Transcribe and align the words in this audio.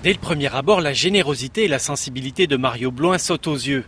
Dès 0.00 0.12
le 0.12 0.18
premier 0.20 0.54
abord, 0.54 0.80
la 0.80 0.92
générosité 0.92 1.64
et 1.64 1.68
la 1.68 1.80
sensibilité 1.80 2.46
de 2.46 2.56
Mario 2.56 2.92
Bloin 2.92 3.18
sautent 3.18 3.48
aux 3.48 3.56
yeux. 3.56 3.84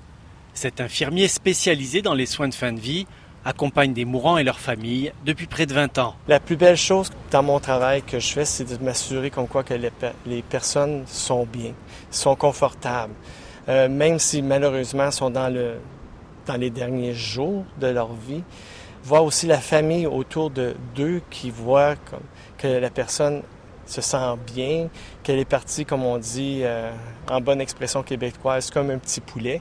Cet 0.55 0.81
infirmier 0.81 1.29
spécialisé 1.29 2.03
dans 2.03 2.15
les 2.15 2.27
soins 2.27 2.49
de 2.49 2.55
fin 2.55 2.73
de 2.73 2.81
vie 2.81 3.07
accompagne 3.45 3.93
des 3.93 4.05
mourants 4.05 4.37
et 4.37 4.43
leurs 4.43 4.59
familles 4.59 5.13
depuis 5.25 5.47
près 5.47 5.67
de 5.67 5.73
20 5.73 5.99
ans. 5.99 6.17
La 6.27 6.41
plus 6.41 6.57
belle 6.57 6.77
chose 6.77 7.11
dans 7.31 7.45
mon 7.45 7.61
travail 7.61 8.03
que 8.03 8.19
je 8.19 8.27
fais, 8.27 8.45
c'est 8.45 8.65
de 8.65 8.85
m'assurer 8.85 9.31
comme 9.31 9.47
quoi 9.47 9.63
que 9.63 9.75
les, 9.75 10.43
personnes 10.43 11.05
sont 11.07 11.47
bien, 11.47 11.75
sont 12.11 12.35
confortables. 12.35 13.15
Euh, 13.69 13.89
même 13.89 14.19
si 14.19 14.43
malheureusement 14.43 15.13
sont 15.13 15.31
dans, 15.31 15.49
le, 15.49 15.75
dans 16.45 16.57
les 16.57 16.71
derniers 16.71 17.15
jours 17.15 17.65
de 17.81 17.87
leur 17.87 18.13
vie, 18.15 18.43
voir 19.05 19.23
aussi 19.23 19.47
la 19.47 19.61
famille 19.61 20.09
autour 20.09 20.51
de 20.51 20.75
d'eux 20.97 21.23
qui 21.31 21.51
voit 21.51 21.95
que 22.59 22.67
la 22.67 22.91
personne 22.91 23.43
se 23.87 24.01
sent 24.01 24.37
bien, 24.55 24.89
qu'elle 25.23 25.39
est 25.39 25.45
partie, 25.45 25.85
comme 25.85 26.05
on 26.05 26.19
dit 26.19 26.61
euh, 26.63 26.91
en 27.29 27.41
bonne 27.41 27.61
expression 27.61 28.03
québécoise, 28.03 28.71
comme 28.71 28.91
un 28.91 28.99
petit 28.99 29.21
poulet. 29.21 29.61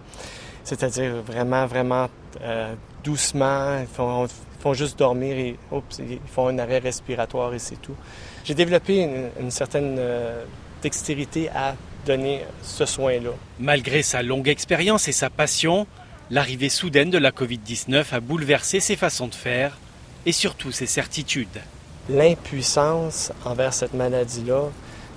C'est-à-dire 0.63 1.21
vraiment, 1.25 1.65
vraiment 1.65 2.09
euh, 2.41 2.73
doucement. 3.03 3.79
Ils 3.79 3.87
font, 3.87 4.73
juste 4.73 4.99
dormir 4.99 5.37
et 5.37 5.57
ils 5.99 6.19
font 6.27 6.47
un 6.47 6.59
arrêt 6.59 6.79
respiratoire 6.79 7.53
et 7.53 7.59
c'est 7.59 7.81
tout. 7.81 7.95
J'ai 8.43 8.53
développé 8.53 9.29
une, 9.39 9.51
certaine 9.51 9.95
euh, 9.97 10.43
dextérité 10.81 11.49
à 11.49 11.75
donner 12.05 12.41
ce 12.61 12.85
soin-là. 12.85 13.31
Malgré 13.59 14.03
sa 14.03 14.21
longue 14.21 14.47
expérience 14.47 15.07
et 15.07 15.11
sa 15.11 15.29
passion, 15.29 15.87
l'arrivée 16.29 16.69
soudaine 16.69 17.09
de 17.09 17.17
la 17.17 17.31
COVID-19 17.31 18.05
a 18.11 18.19
bouleversé 18.19 18.79
ses 18.79 18.95
façons 18.95 19.27
de 19.27 19.35
faire 19.35 19.77
et 20.25 20.31
surtout 20.31 20.71
ses 20.71 20.85
certitudes 20.85 21.47
l'impuissance 22.09 23.31
envers 23.45 23.73
cette 23.73 23.93
maladie-là, 23.93 24.63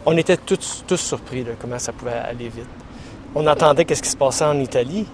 on 0.05 0.16
était 0.16 0.37
tous, 0.37 0.84
surpris 0.96 1.45
de 1.45 1.52
comment 1.60 1.78
ça 1.78 1.92
pouvait 1.92 2.12
aller 2.12 2.48
vite. 2.48 2.66
On 3.34 3.46
entendait 3.46 3.84
qu'est-ce 3.84 4.02
qui 4.02 4.10
se 4.10 4.16
passait 4.16 4.45
en 4.45 4.58
Italie, 4.61 5.06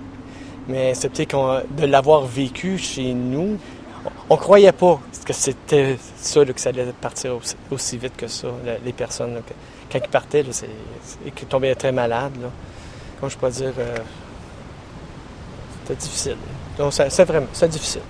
mais 0.66 0.94
c'était 0.94 1.26
de 1.26 1.86
l'avoir 1.86 2.22
vécu 2.22 2.78
chez 2.78 3.12
nous, 3.12 3.58
on 4.30 4.36
croyait 4.36 4.72
pas 4.72 5.00
que 5.24 5.32
c'était 5.32 5.98
ça, 6.16 6.44
que 6.44 6.60
ça 6.60 6.70
allait 6.70 6.86
partir 7.00 7.38
aussi, 7.70 7.98
vite 7.98 8.16
que 8.16 8.26
ça. 8.26 8.48
Les 8.84 8.92
personnes, 8.92 9.40
quand 9.90 9.98
ils 10.02 10.08
partaient, 10.08 10.44
et 11.26 11.30
qu'ils 11.30 11.48
tombaient 11.48 11.74
très 11.74 11.92
malades, 11.92 12.40
là, 12.40 12.48
comment 13.18 13.28
je 13.28 13.36
peux 13.36 13.50
dire, 13.50 13.72
euh, 13.78 13.96
c'était 15.82 16.00
difficile. 16.00 16.36
Donc, 16.78 16.92
c'est 16.92 17.24
vraiment, 17.24 17.46
c'est 17.52 17.68
difficile. 17.68 18.02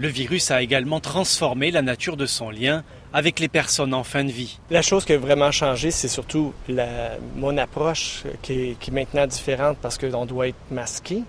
Le 0.00 0.06
virus 0.06 0.52
a 0.52 0.62
également 0.62 1.00
transformé 1.00 1.72
la 1.72 1.82
nature 1.82 2.16
de 2.16 2.24
son 2.24 2.50
lien 2.50 2.84
avec 3.12 3.40
les 3.40 3.48
personnes 3.48 3.92
en 3.94 4.04
fin 4.04 4.22
de 4.22 4.30
vie. 4.30 4.60
La 4.70 4.80
chose 4.80 5.04
qui 5.04 5.12
a 5.12 5.18
vraiment 5.18 5.50
changé, 5.50 5.90
c'est 5.90 6.06
surtout 6.06 6.52
mon 7.34 7.58
approche 7.58 8.22
qui 8.42 8.76
est, 8.80 8.90
maintenant 8.92 9.26
différente 9.26 9.76
parce 9.82 9.98
qu'on 9.98 10.24
doit 10.24 10.48
être 10.48 10.70
masqué. 10.70 11.24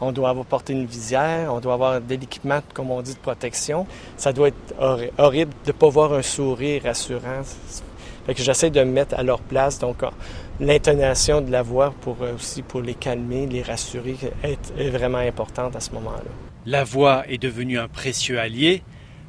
On 0.00 0.10
doit 0.10 0.30
avoir 0.30 0.46
porté 0.46 0.72
une 0.72 0.86
visière, 0.86 1.54
on 1.54 1.60
doit 1.60 1.74
avoir 1.74 2.00
de 2.00 2.14
l'équipement, 2.14 2.60
comme 2.74 2.90
on 2.90 3.00
dit, 3.02 3.14
de 3.14 3.18
protection. 3.18 3.86
Ça 4.16 4.32
doit 4.32 4.48
être 4.48 5.10
horrible 5.18 5.52
de 5.64 5.72
ne 5.72 5.76
pas 5.76 5.88
voir 5.88 6.12
un 6.14 6.22
sourire 6.22 6.82
rassurant. 6.84 7.42
Fait 8.30 8.34
que 8.34 8.44
j'essaie 8.44 8.70
de 8.70 8.78
me 8.84 8.92
mettre 8.92 9.16
à 9.18 9.24
leur 9.24 9.40
place. 9.40 9.80
Donc, 9.80 10.04
l'intonation 10.60 11.40
de 11.40 11.50
la 11.50 11.62
voix 11.62 11.92
pour 12.00 12.18
euh, 12.22 12.36
aussi 12.36 12.62
pour 12.62 12.80
les 12.80 12.94
calmer, 12.94 13.48
les 13.48 13.60
rassurer 13.60 14.14
est 14.44 14.88
vraiment 14.90 15.18
importante 15.18 15.74
à 15.74 15.80
ce 15.80 15.90
moment-là. 15.90 16.30
La 16.64 16.84
voix 16.84 17.24
est 17.28 17.42
devenue 17.42 17.76
un 17.76 17.88
précieux 17.88 18.38
allié, 18.38 18.84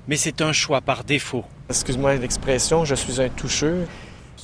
mais 0.08 0.18
c'est 0.18 0.40
un 0.44 0.52
choix 0.52 0.82
par 0.82 1.04
défaut. 1.04 1.44
Excuse-moi 1.68 2.14
l'expression, 2.18 2.86
je 2.86 2.94
suis 2.94 3.20
un 3.20 3.30
toucheux. 3.30 3.88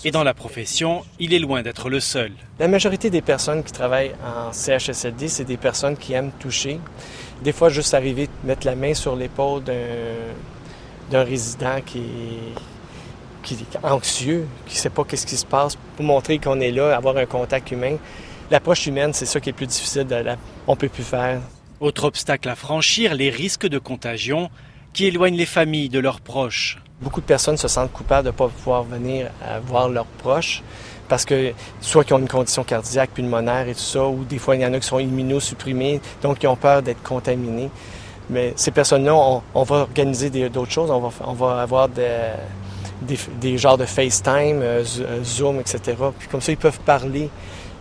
Et 0.04 0.10
dans 0.10 0.24
la 0.24 0.34
profession, 0.34 1.04
il 1.20 1.36
est 1.36 1.40
loin 1.40 1.62
d'être 1.62 1.92
le 1.92 2.00
seul. 2.00 2.32
La 2.58 2.68
majorité 2.68 3.12
des 3.12 3.22
personnes 3.22 3.64
qui 3.64 3.72
travaillent 3.72 4.16
en 4.26 4.52
CHSLD, 4.54 5.28
c'est 5.28 5.46
des 5.46 5.58
personnes 5.58 5.98
qui 5.98 6.14
aiment 6.14 6.32
toucher. 6.40 6.80
Des 7.44 7.52
fois, 7.52 7.70
juste 7.70 7.94
arriver, 7.94 8.28
mettre 8.44 8.66
la 8.66 8.76
main 8.76 8.96
sur 8.96 9.16
l'épaule 9.16 9.62
d'un 11.12 11.24
résident 11.24 11.80
qui 11.86 12.00
est, 12.00 12.77
qui 13.48 13.66
est 13.74 13.86
anxieux, 13.86 14.46
qui 14.66 14.76
ne 14.76 14.80
sait 14.80 14.90
pas 14.90 15.04
qu'est-ce 15.06 15.26
qui 15.26 15.38
se 15.38 15.46
passe, 15.46 15.78
pour 15.96 16.06
montrer 16.06 16.38
qu'on 16.38 16.60
est 16.60 16.72
là, 16.72 16.96
avoir 16.96 17.16
un 17.18 17.26
contact 17.26 17.72
humain. 17.72 17.96
L'approche 18.52 18.88
humaine, 18.88 19.14
c'est 19.14 19.26
ça 19.26 19.40
qui 19.40 19.50
est 19.50 19.54
plus 19.54 19.68
difficile, 19.68 20.06
de 20.06 20.16
la... 20.16 20.36
on 20.68 20.76
peut 20.76 20.90
plus 20.90 21.04
faire. 21.04 21.40
Autre 21.80 22.06
obstacle 22.06 22.50
à 22.50 22.56
franchir, 22.56 23.14
les 23.14 23.30
risques 23.30 23.68
de 23.68 23.80
contagion 23.80 24.50
qui 24.94 25.06
éloignent 25.06 25.38
les 25.38 25.46
familles 25.46 25.90
de 25.90 26.00
leurs 26.00 26.22
proches. 26.22 26.78
Beaucoup 27.02 27.22
de 27.22 27.26
personnes 27.26 27.58
se 27.58 27.68
sentent 27.68 27.94
coupables 27.94 28.26
de 28.26 28.32
ne 28.32 28.36
pas 28.36 28.48
pouvoir 28.48 28.84
venir 28.84 29.30
euh, 29.44 29.60
voir 29.66 29.88
leurs 29.88 30.06
proches 30.06 30.64
parce 31.08 31.24
que 31.24 31.54
soit 31.80 32.04
qu'ils 32.04 32.16
ont 32.16 32.20
une 32.20 32.28
condition 32.28 32.64
cardiaque, 32.64 33.12
pulmonaire 33.12 33.70
et 33.70 33.74
tout 33.74 33.80
ça, 33.80 34.06
ou 34.06 34.26
des 34.26 34.40
fois 34.40 34.56
il 34.56 34.62
y 34.62 34.66
en 34.66 34.74
a 34.74 34.80
qui 34.80 34.88
sont 34.88 35.00
immunosupprimés, 35.00 36.02
donc 36.22 36.44
ils 36.44 36.48
ont 36.48 36.58
peur 36.58 36.82
d'être 36.82 37.02
contaminés. 37.02 37.70
Mais 38.30 38.52
ces 38.58 38.72
personnes-là, 38.72 39.16
on, 39.16 39.64
va 39.64 39.76
organiser 39.76 40.30
d'autres 40.50 40.72
choses, 40.72 40.92
on 40.92 41.00
va, 41.00 41.10
on 41.26 41.34
va 41.34 41.62
avoir 41.62 41.88
des, 41.88 42.34
des, 43.02 43.58
genres 43.58 43.78
de 43.78 43.86
FaceTime, 43.86 44.62
euh, 44.62 44.84
euh, 45.00 45.24
Zoom, 45.24 45.60
etc. 45.60 45.80
Puis 46.18 46.28
comme 46.28 46.42
ça, 46.42 46.52
ils 46.52 46.58
peuvent 46.58 46.80
parler. 46.80 47.30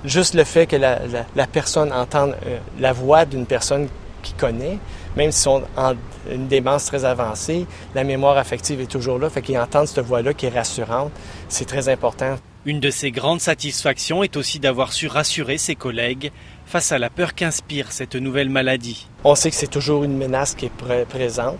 Juste 0.04 0.34
le 0.34 0.44
fait 0.44 0.66
que 0.66 0.77
la, 0.77 1.00
la, 1.34 1.47
personne 1.47 1.93
entende 1.93 2.37
la 2.78 2.93
voix 2.93 3.25
d'une 3.25 3.47
personne 3.47 3.88
qui 4.22 4.34
connaît, 4.34 4.78
même 5.16 5.32
s'ils 5.32 5.43
sont 5.43 5.62
en 5.77 5.94
une 6.31 6.47
démence 6.49 6.84
très 6.84 7.04
avancée, 7.04 7.66
la 7.94 8.04
mémoire 8.04 8.37
affective 8.37 8.81
est 8.81 8.91
toujours 8.91 9.19
là, 9.19 9.31
fait 9.31 9.43
qu'ils 9.43 9.59
entendent 9.59 9.88
cette 9.88 10.04
voix-là 10.04 10.34
qui 10.34 10.47
est 10.47 10.50
rassurante. 10.50 11.10
C'est 11.48 11.66
très 11.66 11.88
important. 11.88 12.37
Une 12.66 12.81
de 12.81 12.91
ses 12.91 13.12
grandes 13.12 13.41
satisfactions 13.41 14.22
est 14.22 14.37
aussi 14.37 14.59
d'avoir 14.59 14.93
su 14.93 15.06
rassurer 15.06 15.56
ses 15.56 15.77
collègues 15.77 16.33
face 16.66 16.91
à 16.91 16.98
la 16.98 17.10
peur 17.10 17.34
qu'inspire 17.34 17.93
cette 17.93 18.16
nouvelle 18.16 18.50
maladie. 18.50 19.06
On 19.22 19.37
sait 19.37 19.50
que 19.50 19.56
c'est 19.56 19.69
toujours 19.69 20.03
une 20.03 20.16
menace 20.16 20.54
qui 20.54 20.66
est 20.66 21.04
présente, 21.09 21.59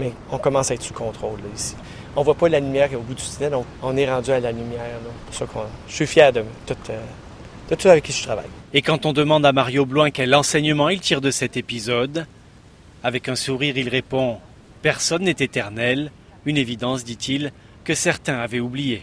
mais 0.00 0.12
on 0.30 0.38
commence 0.38 0.70
à 0.70 0.74
être 0.74 0.82
sous 0.82 0.94
contrôle 0.94 1.40
ici. 1.54 1.76
On 2.18 2.22
voit 2.22 2.34
pas 2.34 2.48
la 2.48 2.60
lumière 2.60 2.88
au 2.94 3.00
bout 3.00 3.14
du 3.14 3.22
tunnel, 3.22 3.52
on, 3.82 3.96
est 3.96 4.10
rendu 4.10 4.30
à 4.30 4.40
la 4.40 4.50
lumière. 4.50 4.80
Pour 5.26 5.34
ça 5.34 5.46
je 5.86 5.94
suis 5.94 6.06
fier 6.06 6.32
de 6.32 6.42
tout, 6.64 6.74
euh, 6.88 6.98
de 7.68 7.74
tout 7.74 7.88
avec 7.88 8.04
qui 8.04 8.12
je 8.12 8.22
travaille. 8.22 8.46
Et 8.72 8.80
quand 8.80 9.04
on 9.04 9.12
demande 9.12 9.44
à 9.44 9.52
Mario 9.52 9.84
Bloin 9.84 10.10
quel 10.10 10.34
enseignement 10.34 10.88
il 10.88 11.00
tire 11.00 11.20
de 11.20 11.30
cet 11.30 11.58
épisode, 11.58 12.26
avec 13.04 13.28
un 13.28 13.36
sourire, 13.36 13.76
il 13.76 13.90
répond 13.90 14.38
Personne 14.80 15.24
n'est 15.24 15.36
éternel, 15.38 16.10
une 16.46 16.56
évidence, 16.56 17.04
dit-il, 17.04 17.52
que 17.84 17.94
certains 17.94 18.38
avaient 18.38 18.60
oubliée. 18.60 19.02